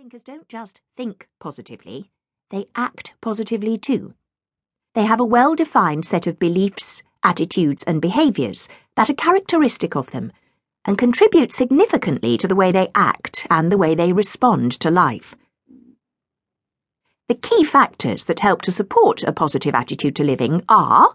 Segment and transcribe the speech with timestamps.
[0.00, 2.10] thinkers don't just think positively,
[2.48, 4.14] they act positively too.
[4.94, 8.66] They have a well defined set of beliefs, attitudes, and behaviours
[8.96, 10.32] that are characteristic of them
[10.86, 15.34] and contribute significantly to the way they act and the way they respond to life.
[17.28, 21.14] The key factors that help to support a positive attitude to living are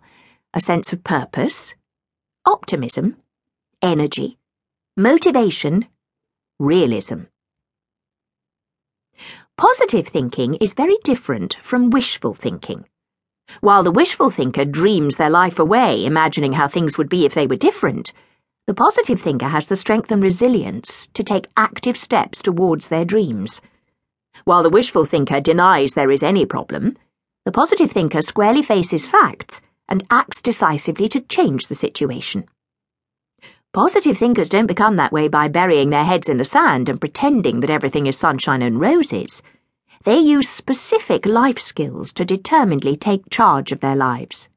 [0.53, 1.73] a sense of purpose,
[2.45, 3.17] optimism,
[3.81, 4.37] energy,
[4.95, 5.87] motivation,
[6.59, 7.21] realism.
[9.57, 12.83] Positive thinking is very different from wishful thinking.
[13.61, 17.47] While the wishful thinker dreams their life away, imagining how things would be if they
[17.47, 18.11] were different,
[18.67, 23.61] the positive thinker has the strength and resilience to take active steps towards their dreams.
[24.43, 26.97] While the wishful thinker denies there is any problem,
[27.45, 32.49] the positive thinker squarely faces facts and acts decisively to change the situation.
[33.75, 37.59] Positive thinkers don't become that way by burying their heads in the sand and pretending
[37.59, 39.43] that everything is sunshine and roses.
[40.05, 44.47] They use specific life skills to determinedly take charge of their lives.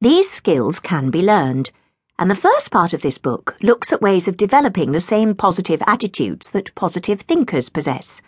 [0.00, 1.72] These skills can be learned,
[2.16, 5.82] and the first part of this book looks at ways of developing the same positive
[5.84, 8.22] attitudes that positive thinkers possess.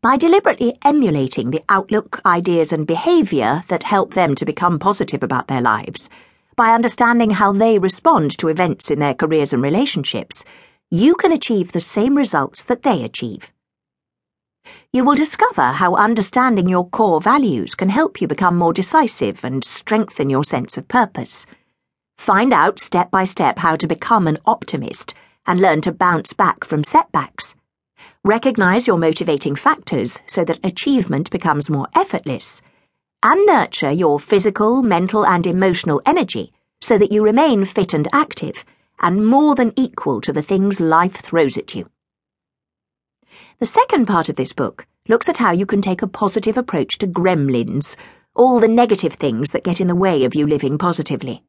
[0.00, 5.46] By deliberately emulating the outlook, ideas, and behaviour that help them to become positive about
[5.46, 6.10] their lives,
[6.58, 10.44] by understanding how they respond to events in their careers and relationships,
[10.90, 13.52] you can achieve the same results that they achieve.
[14.92, 19.62] You will discover how understanding your core values can help you become more decisive and
[19.62, 21.46] strengthen your sense of purpose.
[22.18, 25.14] Find out step by step how to become an optimist
[25.46, 27.54] and learn to bounce back from setbacks.
[28.24, 32.62] Recognize your motivating factors so that achievement becomes more effortless
[33.22, 38.64] and nurture your physical, mental, and emotional energy so that you remain fit and active
[39.00, 41.88] and more than equal to the things life throws at you.
[43.58, 46.98] The second part of this book looks at how you can take a positive approach
[46.98, 47.96] to gremlins,
[48.34, 51.42] all the negative things that get in the way of you living positively.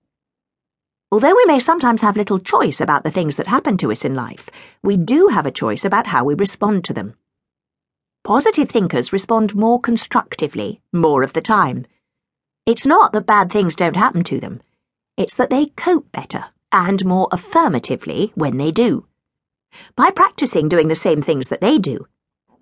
[1.12, 4.16] Although we may sometimes have little choice about the things that happen to us in
[4.16, 4.50] life,
[4.84, 7.16] we do have a choice about how we respond to them.
[8.24, 11.86] Positive thinkers respond more constructively more of the time.
[12.66, 14.62] It's not that bad things don't happen to them,
[15.18, 19.06] it's that they cope better and more affirmatively when they do.
[19.96, 22.08] By practicing doing the same things that they do,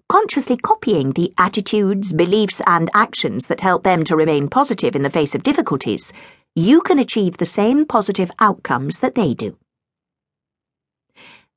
[0.08, 5.10] consciously copying the attitudes, beliefs, and actions that help them to remain positive in the
[5.10, 6.14] face of difficulties,
[6.56, 9.58] you can achieve the same positive outcomes that they do.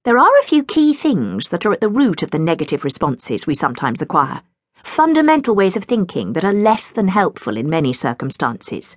[0.03, 3.47] There are a few key things that are at the root of the negative responses
[3.47, 4.41] we sometimes acquire,
[4.83, 8.97] fundamental ways of thinking that are less than helpful in many circumstances.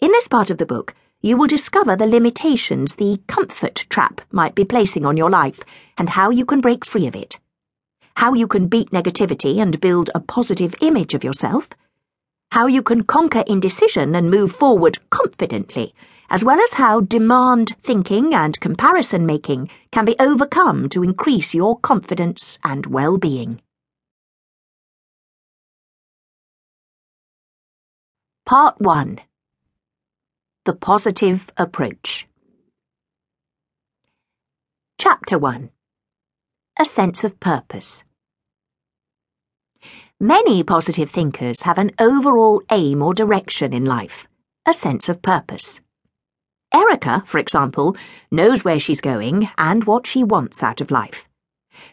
[0.00, 4.54] In this part of the book, you will discover the limitations the comfort trap might
[4.54, 5.60] be placing on your life
[5.98, 7.38] and how you can break free of it.
[8.16, 11.68] How you can beat negativity and build a positive image of yourself.
[12.52, 15.94] How you can conquer indecision and move forward confidently
[16.28, 21.78] as well as how demand thinking and comparison making can be overcome to increase your
[21.78, 23.60] confidence and well being.
[28.44, 29.20] Part 1
[30.64, 32.28] The Positive Approach.
[34.98, 35.70] Chapter 1
[36.78, 38.04] A Sense of Purpose.
[40.18, 44.26] Many positive thinkers have an overall aim or direction in life,
[44.64, 45.80] a sense of purpose.
[46.76, 47.96] Erica, for example,
[48.30, 51.26] knows where she's going and what she wants out of life.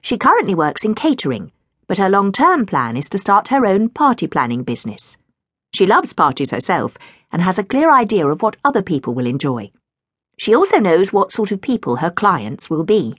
[0.02, 1.54] She currently works in catering,
[1.88, 5.16] but her long term plan is to start her own party planning business.
[5.74, 6.98] She loves parties herself
[7.32, 9.72] and has a clear idea of what other people will enjoy.
[10.38, 13.16] She also knows what sort of people her clients will be.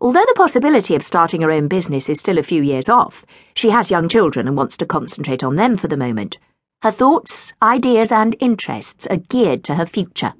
[0.00, 3.68] Although the possibility of starting her own business is still a few years off, she
[3.70, 6.38] has young children and wants to concentrate on them for the moment.
[6.84, 10.34] Her thoughts, ideas, and interests are geared to her future.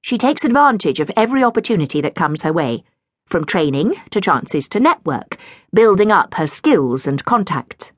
[0.00, 2.82] She takes advantage of every opportunity that comes her way,
[3.24, 5.36] from training to chances to network,
[5.72, 7.92] building up her skills and contacts.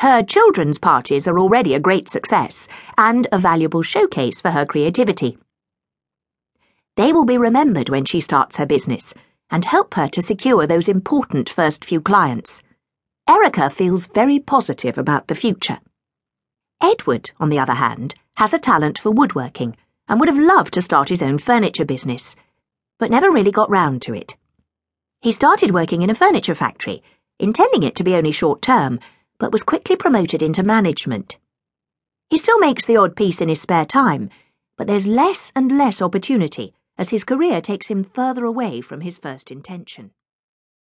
[0.00, 2.66] Her children's parties are already a great success
[2.98, 5.38] and a valuable showcase for her creativity.
[6.96, 9.14] They will be remembered when she starts her business
[9.50, 12.60] and help her to secure those important first few clients.
[13.28, 15.78] Erica feels very positive about the future.
[16.82, 19.76] Edward, on the other hand, has a talent for woodworking
[20.08, 22.34] and would have loved to start his own furniture business,
[22.98, 24.36] but never really got round to it.
[25.20, 27.02] He started working in a furniture factory,
[27.38, 28.98] intending it to be only short term,
[29.38, 31.38] but was quickly promoted into management.
[32.28, 34.30] He still makes the odd piece in his spare time,
[34.78, 39.18] but there's less and less opportunity as his career takes him further away from his
[39.18, 40.12] first intention.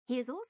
[0.06, 0.40] He is also